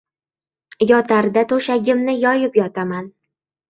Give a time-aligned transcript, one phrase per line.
[0.93, 3.17] Yotarda to‘shagimni yoyib yotaman.